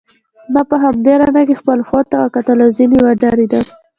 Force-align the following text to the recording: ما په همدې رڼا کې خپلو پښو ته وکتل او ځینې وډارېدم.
ما 0.53 0.61
په 0.69 0.75
همدې 0.83 1.13
رڼا 1.21 1.41
کې 1.47 1.59
خپلو 1.59 1.81
پښو 1.85 1.99
ته 2.09 2.15
وکتل 2.23 2.57
او 2.63 2.69
ځینې 2.77 2.97
وډارېدم. 3.05 3.65